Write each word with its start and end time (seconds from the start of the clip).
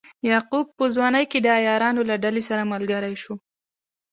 یعقوب 0.29 0.67
په 0.77 0.85
ځوانۍ 0.95 1.25
کې 1.31 1.39
د 1.41 1.47
عیارانو 1.59 2.01
له 2.09 2.15
ډلې 2.23 2.43
سره 2.49 2.69
ملګری 2.73 3.15
شو. 3.23 3.33